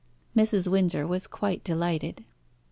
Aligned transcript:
Mrs. 0.35 0.67
Windsor 0.67 1.05
was 1.05 1.27
quite 1.27 1.63
delighted. 1.63 2.25